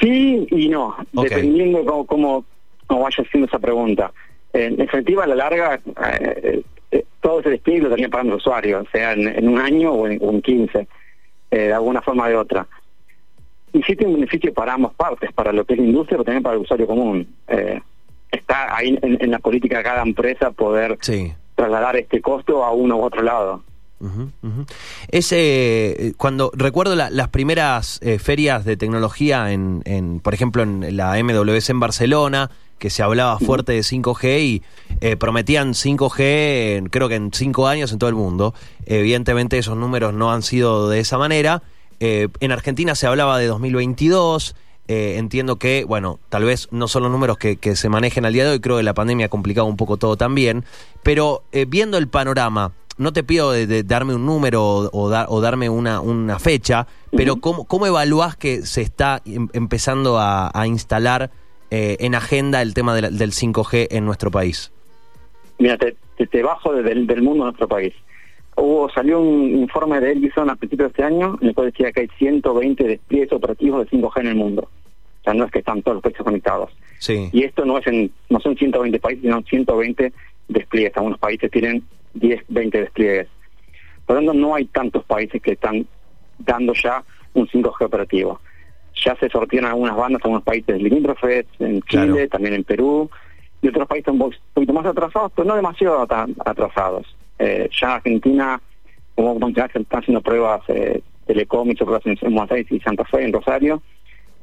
Sí 0.00 0.46
y 0.50 0.68
no, 0.70 0.96
dependiendo 1.12 1.84
cómo, 1.84 2.06
cómo, 2.06 2.44
cómo 2.86 3.02
vaya 3.02 3.22
haciendo 3.22 3.48
esa 3.48 3.58
pregunta. 3.58 4.12
En 4.52 4.76
definitiva, 4.76 5.24
a 5.24 5.26
la 5.26 5.34
larga, 5.34 5.80
eh, 6.20 6.62
eh, 6.90 7.04
todo 7.20 7.40
ese 7.40 7.50
despliegue 7.50 7.82
lo 7.82 7.90
tenía 7.90 8.08
pagando 8.08 8.34
el 8.34 8.38
usuario, 8.38 8.84
sea 8.92 9.12
en, 9.12 9.48
un 9.48 9.58
año 9.58 9.92
o 9.92 10.06
en, 10.06 10.42
15, 10.42 10.78
eh, 11.50 11.56
de 11.56 11.72
alguna 11.72 12.02
forma 12.02 12.24
o 12.24 12.28
de 12.28 12.36
otra. 12.36 12.66
Y 13.72 13.82
sí 13.82 13.96
tiene 13.96 14.12
un 14.12 14.20
beneficio 14.20 14.52
para 14.52 14.74
ambas 14.74 14.92
partes, 14.92 15.32
para 15.32 15.52
lo 15.52 15.64
que 15.64 15.72
es 15.72 15.78
la 15.78 15.86
industria, 15.86 16.18
pero 16.18 16.24
también 16.24 16.42
para 16.42 16.56
el 16.56 16.62
usuario 16.62 16.86
común. 16.86 17.26
está 18.30 18.76
ahí 18.76 18.98
en, 19.00 19.30
la 19.30 19.38
política 19.38 19.78
de 19.78 19.84
cada 19.84 20.02
empresa 20.02 20.50
poder 20.50 20.98
trasladar 21.54 21.96
este 21.96 22.20
costo 22.20 22.64
a 22.64 22.72
uno 22.72 22.98
u 22.98 23.02
otro 23.02 23.22
lado. 23.22 23.62
Ese, 25.08 26.12
cuando 26.18 26.50
recuerdo 26.54 26.94
las 26.96 27.28
primeras 27.28 28.00
ferias 28.18 28.66
de 28.66 28.76
tecnología 28.76 29.52
en, 29.52 29.80
en, 29.86 30.20
por 30.20 30.34
ejemplo, 30.34 30.62
en 30.62 30.94
la 30.94 31.14
MWC 31.22 31.70
en 31.70 31.80
Barcelona, 31.80 32.50
que 32.82 32.90
se 32.90 33.04
hablaba 33.04 33.38
fuerte 33.38 33.70
de 33.70 33.82
5G 33.82 34.40
y 34.40 34.62
eh, 35.00 35.16
prometían 35.16 35.72
5G 35.72 36.90
creo 36.90 37.08
que 37.08 37.14
en 37.14 37.30
5 37.32 37.68
años 37.68 37.92
en 37.92 38.00
todo 38.00 38.10
el 38.10 38.16
mundo. 38.16 38.54
Evidentemente 38.86 39.56
esos 39.56 39.76
números 39.76 40.12
no 40.14 40.32
han 40.32 40.42
sido 40.42 40.88
de 40.88 40.98
esa 40.98 41.16
manera. 41.16 41.62
Eh, 42.00 42.26
en 42.40 42.50
Argentina 42.50 42.96
se 42.96 43.06
hablaba 43.06 43.38
de 43.38 43.46
2022. 43.46 44.56
Eh, 44.88 45.14
entiendo 45.16 45.60
que, 45.60 45.84
bueno, 45.84 46.18
tal 46.28 46.42
vez 46.42 46.66
no 46.72 46.88
son 46.88 47.04
los 47.04 47.12
números 47.12 47.38
que, 47.38 47.76
se 47.76 47.88
manejen 47.88 48.24
al 48.26 48.32
día 48.32 48.44
de 48.46 48.50
hoy, 48.50 48.58
creo 48.58 48.78
que 48.78 48.82
la 48.82 48.94
pandemia 48.94 49.26
ha 49.26 49.28
complicado 49.28 49.68
un 49.68 49.76
poco 49.76 49.96
todo 49.96 50.16
también, 50.16 50.64
pero 51.04 51.44
viendo 51.68 51.98
el 51.98 52.08
panorama, 52.08 52.72
no 52.98 53.12
te 53.12 53.22
pido 53.22 53.52
de, 53.52 53.84
darme 53.84 54.16
un 54.16 54.26
número 54.26 54.90
o, 54.92 55.40
darme 55.40 55.68
una, 55.68 56.00
una 56.00 56.40
fecha, 56.40 56.88
pero 57.12 57.36
¿cómo, 57.36 57.64
¿cómo 57.64 57.86
evaluás 57.86 58.36
que 58.36 58.66
se 58.66 58.82
está 58.82 59.22
em, 59.24 59.48
empezando 59.52 60.18
a, 60.18 60.50
a 60.52 60.66
instalar 60.66 61.30
eh, 61.74 61.96
en 62.00 62.14
agenda 62.14 62.60
el 62.60 62.74
tema 62.74 62.94
del 62.94 63.32
5G 63.32 63.86
en 63.92 64.04
nuestro 64.04 64.30
país? 64.30 64.70
Mira, 65.58 65.78
te, 65.78 65.96
te, 66.26 66.42
bajo 66.42 66.74
del, 66.74 67.06
del 67.06 67.22
mundo 67.22 67.44
de 67.44 67.50
nuestro 67.52 67.66
país. 67.66 67.94
Hubo, 68.56 68.90
salió 68.90 69.18
un 69.18 69.56
informe 69.56 69.98
de 69.98 70.12
Edison 70.12 70.50
a 70.50 70.56
principios 70.56 70.88
de 70.88 70.90
este 70.90 71.04
año 71.04 71.38
en 71.40 71.48
el 71.48 71.54
cual 71.54 71.70
decía 71.70 71.90
que 71.90 72.02
hay 72.02 72.08
120 72.18 72.84
despliegues 72.84 73.32
operativos 73.32 73.86
de 73.90 73.98
5G 73.98 74.20
en 74.20 74.26
el 74.26 74.34
mundo. 74.34 74.68
O 74.68 75.24
sea, 75.24 75.32
no 75.32 75.46
es 75.46 75.50
que 75.50 75.60
están 75.60 75.80
todos 75.80 75.94
los 75.94 76.02
países 76.02 76.22
conectados. 76.22 76.70
Sí. 76.98 77.30
Y 77.32 77.44
esto 77.44 77.64
no 77.64 77.78
es 77.78 77.86
en, 77.86 78.10
no 78.28 78.38
son 78.40 78.54
120 78.54 79.00
países, 79.00 79.22
sino 79.22 79.40
120 79.40 80.12
despliegues. 80.48 80.94
Algunos 80.94 81.18
países 81.18 81.50
tienen 81.50 81.82
10, 82.12 82.42
20 82.48 82.80
despliegues. 82.80 83.28
Por 84.04 84.16
lo 84.16 84.26
tanto, 84.26 84.34
no 84.34 84.54
hay 84.54 84.66
tantos 84.66 85.04
países 85.04 85.40
que 85.40 85.52
están 85.52 85.86
dando 86.38 86.74
ya 86.74 87.02
un 87.32 87.48
5G 87.48 87.86
operativo 87.86 88.40
ya 88.94 89.16
se 89.16 89.28
sortían 89.28 89.64
algunas 89.64 89.96
bandas 89.96 90.20
en 90.20 90.26
algunos 90.26 90.42
países 90.42 90.80
limítrofes, 90.80 91.46
en 91.58 91.82
Chile, 91.82 92.28
también 92.28 92.54
en 92.54 92.64
Perú, 92.64 93.10
y 93.60 93.68
otros 93.68 93.88
países 93.88 94.12
un 94.12 94.32
poquito 94.52 94.72
más 94.72 94.86
atrasados, 94.86 95.32
pero 95.34 95.48
no 95.48 95.56
demasiado 95.56 96.06
atrasados. 96.44 97.16
Eh, 97.38 97.68
ya 97.80 97.86
en 97.88 97.92
Argentina, 97.94 98.60
como 99.14 99.38
mencionaste, 99.38 99.80
están 99.80 100.00
haciendo 100.00 100.20
pruebas 100.20 100.62
eh, 100.68 101.02
Telecom, 101.26 101.70
hizo 101.70 101.84
pruebas 101.84 102.06
en, 102.06 102.34
Buenos 102.34 102.50
Aires 102.50 102.70
y 102.70 102.80
Santa 102.80 103.04
Fe, 103.04 103.24
en 103.24 103.32
Rosario, 103.32 103.82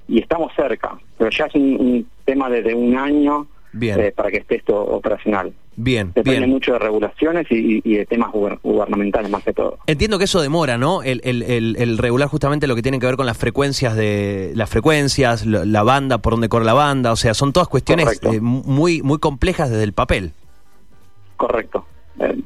y 0.07 0.19
estamos 0.19 0.51
cerca, 0.55 0.97
pero 1.17 1.29
ya 1.29 1.45
es 1.45 1.55
un, 1.55 2.07
tema 2.25 2.49
desde 2.49 2.73
un 2.73 2.97
año 2.97 3.47
Bien. 3.71 3.99
eh, 3.99 4.11
para 4.15 4.31
que 4.31 4.37
esté 4.37 4.55
esto 4.55 4.75
operacional. 4.75 5.53
Bien, 5.75 6.07
Depende 6.13 6.39
bien. 6.39 6.49
mucho 6.49 6.73
de 6.73 6.79
regulaciones 6.79 7.47
y, 7.51 7.81
y 7.83 7.95
de 7.97 8.05
temas 8.05 8.31
guber- 8.31 8.59
gubernamentales 8.63 9.29
más 9.29 9.43
que 9.43 9.53
todo. 9.53 9.77
Entiendo 9.87 10.17
que 10.17 10.25
eso 10.25 10.41
demora, 10.41 10.77
¿no? 10.77 11.03
El, 11.03 11.21
el- 11.23 11.43
el- 11.43 11.75
el 11.79 11.97
regular 11.97 12.27
justamente 12.27 12.67
lo 12.67 12.75
que 12.75 12.81
tiene 12.81 12.99
que 12.99 13.05
ver 13.05 13.15
con 13.15 13.25
las 13.25 13.37
frecuencias 13.37 13.95
de 13.95 14.51
las 14.55 14.69
frecuencias, 14.69 15.45
la 15.45 15.83
banda, 15.83 16.17
por 16.17 16.33
dónde 16.33 16.49
corre 16.49 16.65
la 16.65 16.73
banda, 16.73 17.11
o 17.11 17.15
sea, 17.15 17.33
son 17.33 17.53
todas 17.53 17.69
cuestiones 17.69 18.19
eh, 18.23 18.41
muy 18.41 19.01
muy 19.03 19.19
complejas 19.19 19.69
desde 19.69 19.83
el 19.83 19.93
papel. 19.93 20.33
Correcto. 21.37 21.85
Eh, 22.19 22.41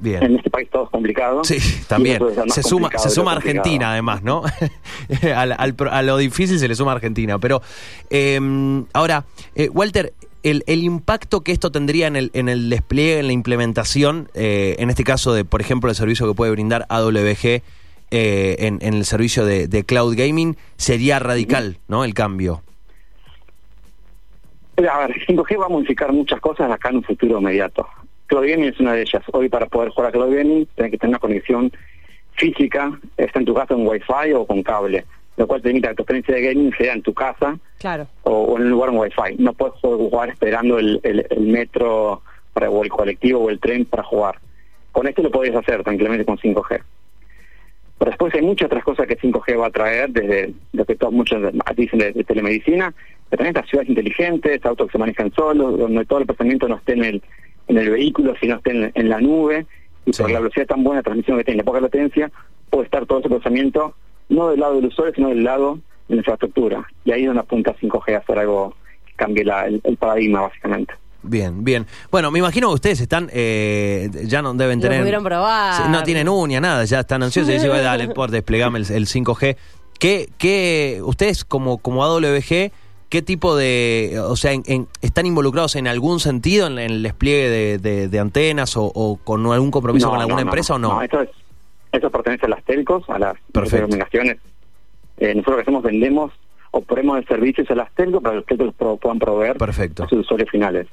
Bien. 0.00 0.22
en 0.24 0.36
este 0.36 0.50
país 0.50 0.68
todo 0.70 0.84
es 0.84 0.90
complicado. 0.90 1.44
Sí, 1.44 1.58
también. 1.88 2.20
Se 2.48 2.62
suma, 2.62 2.90
se 2.96 3.08
suma 3.10 3.34
complicado. 3.34 3.60
Argentina, 3.60 3.92
además, 3.92 4.22
¿no? 4.24 4.42
al, 5.36 5.52
a 5.90 6.02
lo 6.02 6.16
difícil 6.16 6.58
se 6.58 6.66
le 6.68 6.74
suma 6.74 6.92
Argentina. 6.92 7.38
Pero 7.38 7.62
eh, 8.10 8.40
ahora, 8.92 9.24
eh, 9.54 9.68
Walter, 9.68 10.12
el, 10.44 10.62
el 10.66 10.84
impacto 10.84 11.40
que 11.40 11.52
esto 11.52 11.72
tendría 11.72 12.06
en 12.06 12.16
el, 12.16 12.30
en 12.34 12.48
el 12.48 12.70
despliegue, 12.70 13.18
en 13.18 13.26
la 13.26 13.32
implementación, 13.32 14.28
eh, 14.34 14.76
en 14.78 14.90
este 14.90 15.02
caso 15.02 15.34
de, 15.34 15.44
por 15.44 15.60
ejemplo, 15.60 15.90
el 15.90 15.96
servicio 15.96 16.28
que 16.28 16.34
puede 16.34 16.52
brindar 16.52 16.86
AWG 16.88 17.44
eh, 17.46 17.62
en, 18.10 18.78
en 18.80 18.94
el 18.94 19.04
servicio 19.04 19.44
de, 19.44 19.66
de 19.66 19.84
cloud 19.84 20.14
gaming, 20.16 20.56
sería 20.76 21.18
radical, 21.18 21.78
¿no? 21.88 22.04
El 22.04 22.14
cambio. 22.14 22.62
A 24.76 25.06
ver, 25.06 25.16
5G 25.26 25.58
va 25.58 25.66
a 25.66 25.68
modificar 25.68 26.12
muchas 26.12 26.40
cosas 26.40 26.70
acá 26.70 26.90
en 26.90 26.96
un 26.96 27.04
futuro 27.04 27.40
inmediato. 27.40 27.86
Cloud 28.26 28.48
Gaming 28.48 28.70
es 28.70 28.80
una 28.80 28.94
de 28.94 29.02
ellas. 29.02 29.22
Hoy 29.32 29.48
para 29.48 29.66
poder 29.66 29.90
jugar 29.90 30.08
a 30.08 30.12
Cloud 30.12 30.34
Gaming 30.34 30.66
tienes 30.74 30.90
que 30.92 30.98
tener 30.98 31.10
una 31.10 31.18
conexión 31.18 31.72
física, 32.32 32.98
está 33.16 33.38
en 33.38 33.44
tu 33.44 33.54
casa 33.54 33.74
en 33.74 33.86
Wi-Fi 33.86 34.32
o 34.34 34.46
con 34.46 34.62
cable, 34.62 35.04
lo 35.36 35.46
cual 35.46 35.60
te 35.60 35.68
permite 35.68 35.88
que 35.88 35.94
tu 35.94 36.02
experiencia 36.02 36.34
de 36.34 36.42
gaming 36.42 36.72
sea 36.76 36.92
en 36.94 37.02
tu 37.02 37.12
casa 37.14 37.58
Claro. 37.78 38.06
o, 38.22 38.30
o 38.32 38.56
en 38.56 38.64
un 38.64 38.70
lugar 38.70 38.90
en 38.90 38.98
Wi-Fi. 38.98 39.36
No 39.38 39.52
puedes 39.52 39.74
jugar 39.80 40.28
esperando 40.30 40.78
el, 40.78 41.00
el- 41.02 41.26
el 41.30 41.40
metro 41.46 42.22
para, 42.52 42.70
o 42.70 42.82
el 42.84 42.90
colectivo 42.90 43.40
o 43.40 43.50
el 43.50 43.58
tren 43.58 43.84
para 43.84 44.02
jugar. 44.04 44.38
Con 44.92 45.08
esto 45.08 45.22
lo 45.22 45.30
podés 45.30 45.54
hacer 45.56 45.82
tranquilamente 45.82 46.24
con 46.24 46.38
5G. 46.38 46.80
Pero 47.98 48.10
después 48.10 48.34
hay 48.34 48.42
muchas 48.42 48.66
otras 48.66 48.84
cosas 48.84 49.06
que 49.06 49.16
5G 49.18 49.58
va 49.58 49.66
a 49.66 49.70
traer, 49.70 50.10
desde 50.10 50.52
lo 50.72 50.84
que 50.84 50.96
todos 50.96 51.12
muchos 51.12 51.40
dicen 51.76 51.98
de, 52.00 52.12
de 52.12 52.24
telemedicina, 52.24 52.92
pero 53.30 53.38
también 53.38 53.56
estas 53.56 53.68
ciudades 53.70 53.88
inteligentes, 53.88 54.64
autos 54.64 54.88
que 54.88 54.92
se 54.92 54.98
manejan 54.98 55.32
solos, 55.32 55.78
donde 55.78 56.04
todo 56.04 56.18
el 56.20 56.26
procesamiento 56.26 56.68
no 56.68 56.76
esté 56.76 56.92
en 56.94 57.04
el, 57.04 57.22
en 57.68 57.78
el 57.78 57.90
vehículo, 57.90 58.34
sino 58.40 58.56
esté 58.56 58.72
en, 58.72 58.92
en 58.94 59.08
la 59.08 59.20
nube, 59.20 59.66
y 60.06 60.12
Sí. 60.12 60.22
por 60.22 60.30
la 60.30 60.40
velocidad 60.40 60.66
tan 60.66 60.84
buena 60.84 60.98
de 61.00 61.04
transmisión 61.04 61.38
que 61.38 61.44
tiene, 61.44 61.58
la 61.58 61.64
poca 61.64 61.80
latencia, 61.80 62.30
puede 62.68 62.84
estar 62.84 63.06
todo 63.06 63.20
ese 63.20 63.28
procesamiento 63.28 63.94
no 64.28 64.48
del 64.48 64.60
lado 64.60 64.74
del 64.76 64.86
usuario, 64.86 65.14
sino 65.14 65.28
del 65.28 65.44
lado 65.44 65.78
de 66.08 66.14
la 66.16 66.20
infraestructura. 66.20 66.86
Y 67.04 67.12
ahí 67.12 67.22
es 67.22 67.26
donde 67.26 67.40
apunta 67.40 67.74
5G 67.80 68.14
a 68.14 68.18
hacer 68.18 68.38
algo 68.38 68.74
que 69.06 69.12
cambie 69.14 69.44
la- 69.44 69.66
el, 69.66 69.80
el 69.84 69.96
paradigma, 69.96 70.42
básicamente. 70.42 70.94
Bien, 71.22 71.64
bien. 71.64 71.86
Bueno, 72.10 72.30
me 72.30 72.38
imagino 72.38 72.68
que 72.68 72.74
ustedes 72.74 73.00
están, 73.00 73.30
eh, 73.32 74.10
ya 74.26 74.42
no 74.42 74.52
deben 74.54 74.78
Lo 74.78 74.82
tener... 74.82 75.00
pudieron 75.00 75.24
probar. 75.24 75.88
No 75.88 76.02
tienen 76.02 76.28
uña, 76.28 76.60
nada, 76.60 76.84
ya 76.84 77.00
están 77.00 77.22
ansiosos 77.22 77.48
y 77.50 77.54
dicen, 77.54 77.70
"Bueno, 77.70 77.82
dale, 77.84 78.08
por 78.14 78.30
desplegame 78.30 78.78
el, 78.78 78.90
el 78.92 79.06
5G. 79.06 79.56
¿Qué, 79.98 80.28
qué, 80.36 81.00
ustedes 81.02 81.44
como, 81.46 81.78
como 81.78 82.04
AWG, 82.04 82.70
qué 83.08 83.22
tipo 83.22 83.56
de, 83.56 84.20
o 84.22 84.36
sea, 84.36 84.52
en- 84.52 84.64
en- 84.66 84.88
están 85.00 85.24
involucrados 85.24 85.76
en 85.76 85.86
algún 85.88 86.20
sentido 86.20 86.66
en, 86.66 86.78
en 86.78 86.90
el 86.90 87.02
despliegue 87.02 87.48
de, 87.48 87.78
de- 87.78 88.08
de 88.08 88.18
antenas 88.18 88.76
o, 88.76 88.84
o 88.94 89.16
con 89.16 89.46
algún 89.50 89.70
compromiso 89.70 90.08
No, 90.08 90.12
con 90.12 90.20
alguna 90.20 90.40
no, 90.40 90.44
no, 90.44 90.50
empresa 90.50 90.74
o 90.74 90.78
no? 90.78 91.00
eso, 91.00 91.20
es, 91.22 91.30
eso 91.96 92.10
pertenece 92.10 92.46
a 92.46 92.48
las 92.48 92.64
telcos, 92.64 93.04
a 93.08 93.18
las 93.18 93.34
Perfecto. 93.52 93.86
comunicaciones. 93.86 94.38
Eh, 95.18 95.34
nosotros 95.34 95.52
lo 95.52 95.56
que 95.56 95.62
hacemos, 95.62 95.82
vendemos 95.82 96.32
o 96.72 96.80
ponemos 96.80 97.24
servicios 97.26 97.70
a 97.70 97.74
las 97.74 97.92
telcos 97.94 98.22
para 98.22 98.32
que 98.32 98.36
los 98.38 98.46
telcos 98.46 98.74
pro- 98.74 98.96
puedan 98.96 99.18
proveer 99.18 99.56
Perfecto. 99.56 100.04
a 100.04 100.08
sus 100.08 100.20
usuarios 100.20 100.50
finales. 100.50 100.86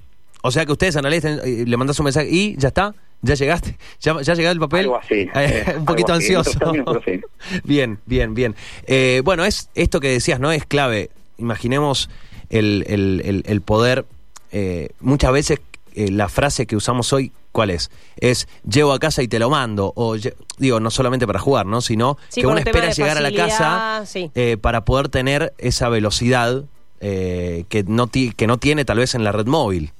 O 0.44 0.52
sea 0.52 0.66
que 0.66 0.72
ustedes 0.72 0.96
analizan, 0.96 1.40
eh, 1.44 1.64
le 1.68 1.78
mandas 1.78 2.00
un 2.00 2.06
mensaje 2.06 2.28
y 2.30 2.56
ya 2.58 2.68
está, 2.70 2.94
ya 3.22 3.34
llegaste, 3.36 3.78
ya, 4.00 4.22
ya 4.22 4.34
llegó 4.36 4.50
el 4.52 4.60
papel. 4.60 4.82
Algo 4.82 4.98
así, 4.98 5.28
Eh, 5.36 5.76
un 5.78 5.86
poquito 5.86 6.14
así, 6.14 6.34
ansioso. 6.36 6.60
términos, 6.60 6.98
pero 7.04 7.22
bien, 7.64 8.00
bien, 8.06 8.34
bien. 8.34 8.56
Eh, 8.86 9.22
bueno, 9.24 9.44
es 9.46 9.70
esto 9.76 10.00
que 10.00 10.10
decías, 10.10 10.40
¿no? 10.40 10.52
Es 10.52 10.66
clave. 10.66 11.10
Imaginemos 11.38 12.10
el, 12.50 12.84
el- 12.88 13.22
el- 13.26 13.44
el 13.48 13.62
poder, 13.62 14.06
eh, 14.52 14.90
muchas 15.00 15.32
veces 15.32 15.62
eh, 15.96 16.12
la 16.12 16.30
frase 16.30 16.66
que 16.66 16.76
usamos 16.76 17.14
hoy, 17.14 17.32
¿cuál 17.52 17.70
es? 17.70 17.92
Es 18.18 18.48
llevo 18.70 18.94
a 18.94 19.00
casa 19.00 19.22
y 19.24 19.28
te 19.28 19.40
lo 19.40 19.50
mando. 19.50 19.94
O 19.96 20.16
digo, 20.58 20.80
no 20.80 20.92
solamente 20.92 21.26
para 21.28 21.40
jugar, 21.40 21.66
¿no? 21.66 21.82
Sino 21.82 22.18
Sí, 22.30 22.42
que 22.42 22.48
uno 22.48 22.58
espera 22.58 22.92
llegar 22.92 23.18
a 23.18 23.22
la 23.22 23.32
casa 23.34 24.04
sí. 24.06 24.32
eh, 24.36 24.58
para 24.60 24.86
poder 24.86 25.10
tener 25.10 25.54
esa 25.58 25.90
velocidad 25.90 26.64
eh, 27.00 27.66
que, 27.70 27.84
no 27.84 28.08
que 28.10 28.48
no 28.48 28.58
tiene 28.58 28.86
tal 28.86 28.98
vez 29.00 29.16
en 29.16 29.24
la 29.24 29.32
red 29.32 29.48
móvil. 29.48 29.92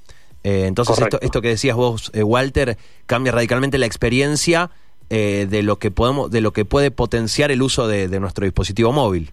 Eh, 0.44 0.64
entonces, 0.66 0.98
esto, 0.98 1.20
esto 1.20 1.40
que 1.40 1.48
decías 1.48 1.76
vos, 1.76 2.10
eh, 2.14 2.22
Walter, 2.22 2.76
cambia 3.06 3.32
radicalmente 3.32 3.78
la 3.78 3.86
experiencia 3.86 4.70
eh, 5.10 5.46
de 5.48 5.62
lo 5.62 5.78
que 5.78 5.90
podemos, 5.90 6.30
de 6.30 6.40
lo 6.40 6.52
que 6.52 6.64
puede 6.64 6.90
potenciar 6.90 7.50
el 7.52 7.62
uso 7.62 7.86
de, 7.86 8.08
de 8.08 8.18
nuestro 8.18 8.44
dispositivo 8.44 8.92
móvil. 8.92 9.30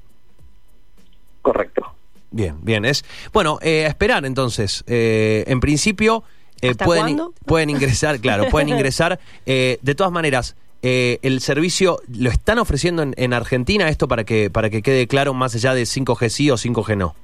Correcto. 1.42 1.94
Bien, 2.32 2.58
bien. 2.62 2.86
Es 2.86 3.04
bueno, 3.34 3.58
eh, 3.62 3.86
a 3.86 3.90
esperar 3.90 4.26
entonces. 4.26 4.84
Eh, 4.88 5.44
en 5.48 5.60
principio 5.60 6.24
eh, 6.62 6.70
¿Hasta 6.72 6.86
pueden, 6.86 7.04
cuándo? 7.04 7.34
pueden 7.46 7.70
ingresar, 7.70 8.20
claro, 8.20 8.46
pueden 8.50 8.70
ingresar. 8.76 9.20
Eh, 9.46 9.78
de 9.82 9.96
todas 9.96 10.12
maneras, 10.12 10.56
eh, 10.82 11.20
el 11.24 11.40
servicio 11.42 12.00
lo 12.18 12.30
están 12.30 12.58
ofreciendo 12.60 13.02
en, 13.04 13.14
en 13.18 13.34
Argentina 13.34 13.90
esto 13.90 14.08
para 14.08 14.24
que 14.24 14.50
para 14.50 14.70
que 14.70 14.82
quede 14.82 15.08
claro 15.08 15.34
más 15.34 15.54
allá 15.56 15.74
de 15.74 15.84
5G 15.84 16.30
sí 16.30 16.50
o 16.52 16.56
5G 16.56 16.96
no. 16.98 17.16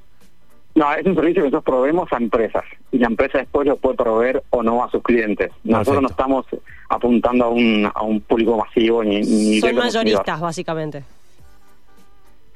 No, 0.75 0.93
es 0.93 1.05
un 1.05 1.15
servicio 1.15 1.41
que 1.41 1.49
nosotros 1.51 1.63
proveemos 1.63 2.11
a 2.11 2.17
empresas 2.17 2.65
y 2.91 2.97
la 2.97 3.07
empresa 3.07 3.37
después 3.37 3.65
lo 3.65 3.77
puede 3.77 3.95
proveer 3.95 4.43
o 4.49 4.61
no 4.61 4.83
a 4.83 4.91
sus 4.91 5.01
clientes. 5.01 5.49
Nosotros 5.63 6.01
no 6.01 6.09
estamos 6.09 6.45
apuntando 6.89 7.45
a 7.45 7.49
un, 7.49 7.89
a 7.93 8.03
un 8.03 8.19
público 8.19 8.57
masivo 8.57 9.01
ni, 9.01 9.21
ni 9.21 9.59
Son 9.61 9.69
consumidor. 9.71 9.75
mayoristas, 9.85 10.41
básicamente. 10.41 11.03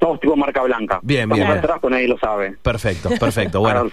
Somos 0.00 0.18
tipo 0.18 0.34
marca 0.34 0.62
blanca. 0.62 0.98
Bien, 1.02 1.24
Estamos 1.30 1.46
bien. 1.46 1.58
atrás, 1.58 1.78
pues 1.80 1.92
nadie 1.92 2.08
lo 2.08 2.18
sabe. 2.18 2.56
Perfecto, 2.62 3.10
perfecto. 3.20 3.60
Bueno. 3.60 3.86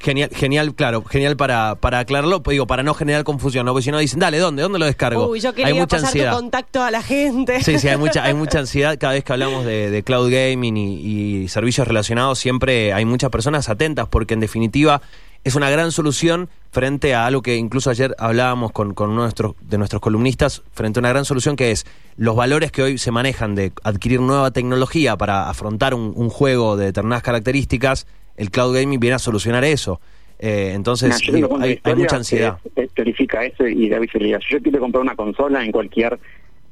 Genial, 0.00 0.28
genial, 0.32 0.74
claro, 0.74 1.02
genial 1.04 1.36
para, 1.36 1.76
para 1.76 2.00
aclararlo, 2.00 2.42
pues 2.42 2.54
digo, 2.54 2.66
para 2.66 2.82
no 2.82 2.92
generar 2.94 3.24
confusión, 3.24 3.64
¿no? 3.64 3.72
Porque 3.72 3.84
si 3.84 3.90
no 3.90 3.98
dicen, 3.98 4.20
dale, 4.20 4.38
¿dónde? 4.38 4.62
¿Dónde 4.62 4.78
lo 4.78 4.84
descargo? 4.84 5.28
Uy, 5.28 5.40
yo 5.40 5.48
hay 5.50 5.54
quería 5.54 5.74
mucha 5.74 5.96
pasar 5.96 6.06
ansiedad. 6.08 6.30
tu 6.32 6.36
contacto 6.36 6.82
a 6.82 6.90
la 6.90 7.02
gente. 7.02 7.62
Sí, 7.62 7.78
sí, 7.78 7.88
hay 7.88 7.96
mucha, 7.96 8.22
hay 8.24 8.34
mucha 8.34 8.58
ansiedad 8.58 8.96
cada 9.00 9.14
vez 9.14 9.24
que 9.24 9.32
hablamos 9.32 9.64
de, 9.64 9.90
de 9.90 10.02
cloud 10.02 10.30
gaming 10.30 10.76
y, 10.76 11.42
y 11.44 11.48
servicios 11.48 11.88
relacionados. 11.88 12.38
Siempre 12.38 12.92
hay 12.92 13.04
muchas 13.06 13.30
personas 13.30 13.68
atentas 13.70 14.06
porque 14.08 14.34
en 14.34 14.40
definitiva 14.40 15.00
es 15.46 15.54
una 15.54 15.70
gran 15.70 15.92
solución 15.92 16.48
frente 16.72 17.14
a 17.14 17.24
algo 17.24 17.40
que 17.40 17.54
incluso 17.54 17.88
ayer 17.88 18.16
hablábamos 18.18 18.72
con, 18.72 18.94
con 18.94 19.10
uno 19.10 19.20
de 19.22 19.26
nuestros, 19.26 19.54
de 19.60 19.78
nuestros 19.78 20.02
columnistas, 20.02 20.64
frente 20.72 20.98
a 20.98 21.00
una 21.02 21.10
gran 21.10 21.24
solución 21.24 21.54
que 21.54 21.70
es 21.70 21.86
los 22.16 22.34
valores 22.34 22.72
que 22.72 22.82
hoy 22.82 22.98
se 22.98 23.12
manejan 23.12 23.54
de 23.54 23.70
adquirir 23.84 24.20
nueva 24.20 24.50
tecnología 24.50 25.16
para 25.16 25.48
afrontar 25.48 25.94
un, 25.94 26.12
un 26.16 26.30
juego 26.30 26.76
de 26.76 26.86
determinadas 26.86 27.22
características. 27.22 28.08
El 28.36 28.50
cloud 28.50 28.74
gaming 28.74 28.98
viene 28.98 29.14
a 29.14 29.18
solucionar 29.20 29.62
eso. 29.64 30.00
Eh, 30.40 30.72
entonces 30.74 31.16
digo, 31.32 31.56
hay, 31.60 31.80
mucha 31.94 32.16
ansiedad. 32.16 32.58
eh, 32.74 32.88
teorifica 32.92 33.44
eso 33.44 33.68
y 33.68 33.88
da 33.88 34.00
visibilidad. 34.00 34.40
Si 34.40 34.52
yo 34.52 34.60
quiero 34.60 34.80
comprar 34.80 35.00
una 35.02 35.14
consola 35.14 35.64
en 35.64 35.70
cualquier 35.70 36.18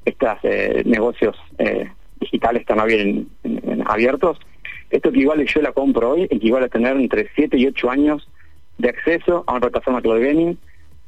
estos 0.04 0.30
negocios 0.84 1.36
eh, 1.58 1.88
digitales 2.18 2.66
tan 2.66 2.84
bien 2.88 3.28
en- 3.44 3.60
en- 3.70 3.84
abiertos, 3.86 4.36
esto 4.90 5.10
equivale, 5.10 5.46
yo 5.46 5.62
la 5.62 5.70
compro 5.70 6.10
hoy, 6.10 6.26
equivale 6.28 6.66
a 6.66 6.68
tener 6.68 6.96
entre 6.96 7.28
7 7.36 7.56
y 7.56 7.66
8 7.68 7.88
años 7.90 8.28
de 8.78 8.88
acceso 8.88 9.44
a 9.46 9.52
una 9.52 9.60
plataforma 9.60 10.02
cloud 10.02 10.20
gaming 10.20 10.58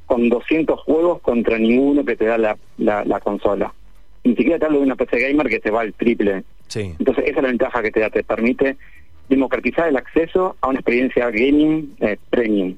con 0.06 0.28
200 0.28 0.80
juegos 0.80 1.20
contra 1.20 1.58
ninguno 1.58 2.04
que 2.04 2.16
te 2.16 2.26
da 2.26 2.38
la, 2.38 2.56
la, 2.78 3.04
la 3.04 3.20
consola. 3.20 3.72
Ni 4.24 4.34
siquiera 4.36 4.58
te 4.58 4.66
hablo 4.66 4.78
de 4.78 4.84
una 4.84 4.96
PC 4.96 5.18
gamer 5.18 5.48
que 5.48 5.60
te 5.60 5.70
va 5.70 5.82
al 5.82 5.92
triple. 5.94 6.44
Sí. 6.68 6.94
Entonces 6.98 7.24
esa 7.26 7.36
es 7.38 7.42
la 7.42 7.48
ventaja 7.48 7.82
que 7.82 7.90
te 7.90 8.00
da, 8.00 8.10
te 8.10 8.24
permite 8.24 8.76
democratizar 9.28 9.88
el 9.88 9.96
acceso 9.96 10.56
a 10.60 10.68
una 10.68 10.78
experiencia 10.78 11.30
gaming 11.30 11.96
eh, 12.00 12.16
premium. 12.30 12.76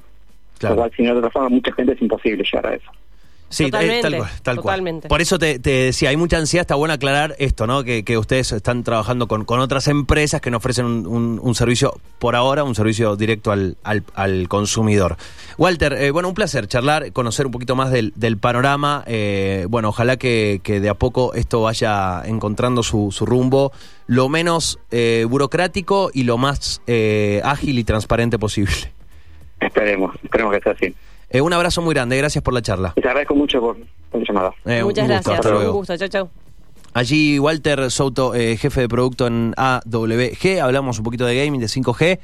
Claro. 0.58 0.74
Lo 0.74 0.80
cual, 0.82 0.92
si 0.96 1.02
no, 1.02 1.12
de 1.12 1.18
otra 1.18 1.30
forma, 1.30 1.48
mucha 1.50 1.72
gente 1.72 1.92
es 1.92 2.02
imposible 2.02 2.42
llegar 2.42 2.66
a 2.66 2.74
eso. 2.74 2.90
Sí, 3.50 3.64
eh, 3.64 3.70
Totalmente, 3.70 4.02
tal 4.02 4.16
cual, 4.18 4.30
tal 4.42 4.56
cual. 4.56 4.62
totalmente. 4.62 5.08
Por 5.08 5.20
eso 5.22 5.38
te, 5.38 5.58
te 5.58 5.70
decía, 5.70 6.10
hay 6.10 6.18
mucha 6.18 6.36
ansiedad, 6.36 6.60
está 6.62 6.74
bueno 6.74 6.92
aclarar 6.92 7.34
esto, 7.38 7.66
¿no? 7.66 7.82
Que, 7.82 8.04
que 8.04 8.18
ustedes 8.18 8.52
están 8.52 8.84
trabajando 8.84 9.26
con, 9.26 9.46
con 9.46 9.60
otras 9.60 9.88
empresas 9.88 10.42
que 10.42 10.50
no 10.50 10.58
ofrecen 10.58 10.84
un, 10.84 11.06
un- 11.06 11.40
un 11.42 11.54
servicio, 11.54 11.98
por 12.18 12.36
ahora, 12.36 12.62
un 12.64 12.74
servicio 12.74 13.16
directo 13.16 13.50
al, 13.50 13.78
al, 13.84 14.04
al 14.14 14.48
consumidor. 14.48 15.16
Walter, 15.56 15.94
eh, 15.94 16.10
bueno, 16.10 16.28
un 16.28 16.34
placer 16.34 16.66
charlar, 16.68 17.10
conocer 17.12 17.46
un 17.46 17.52
poquito 17.52 17.74
más 17.74 17.90
del, 17.90 18.12
del 18.16 18.36
panorama. 18.36 19.02
eh, 19.06 19.64
bueno, 19.70 19.88
ojalá 19.88 20.18
que, 20.18 20.60
que 20.62 20.80
de 20.80 20.90
a 20.90 20.94
poco 20.94 21.32
esto 21.32 21.62
vaya 21.62 22.22
encontrando 22.26 22.82
su, 22.82 23.12
su 23.12 23.24
rumbo, 23.24 23.72
lo 24.06 24.28
menos 24.28 24.78
eh, 24.90 25.24
burocrático 25.28 26.10
y 26.12 26.24
lo 26.24 26.36
más 26.36 26.82
eh, 26.86 27.40
ágil 27.44 27.78
y 27.78 27.84
transparente 27.84 28.38
posible. 28.38 28.74
Esperemos, 29.60 30.14
esperemos 30.22 30.52
que 30.54 30.60
sea 30.60 30.72
así. 30.72 30.94
Eh, 31.30 31.40
un 31.40 31.52
abrazo 31.52 31.82
muy 31.82 31.94
grande, 31.94 32.16
gracias 32.16 32.42
por 32.42 32.54
la 32.54 32.62
charla. 32.62 32.94
Y 32.96 33.00
te 33.00 33.08
agradezco 33.08 33.34
mucho 33.34 33.60
por, 33.60 33.76
por 34.10 34.20
la 34.20 34.26
llamada. 34.26 34.54
Eh, 34.64 34.82
Muchas 34.82 35.06
gracias. 35.08 35.46
Un 35.46 35.70
gusto. 35.72 35.96
Chau, 35.96 36.08
chau. 36.08 36.30
Allí 36.94 37.38
Walter 37.38 37.90
Souto, 37.90 38.34
eh, 38.34 38.56
jefe 38.56 38.80
de 38.80 38.88
producto 38.88 39.26
en 39.26 39.52
AWG, 39.56 40.60
hablamos 40.62 40.98
un 40.98 41.04
poquito 41.04 41.26
de 41.26 41.36
gaming, 41.44 41.60
de 41.60 41.68
5G. 41.68 42.20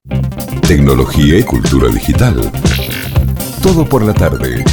Tecnología 0.67 1.39
y 1.39 1.43
cultura 1.43 1.89
digital. 1.89 2.51
Todo 3.63 3.85
por 3.85 4.03
la 4.03 4.15
tarde. 4.15 4.65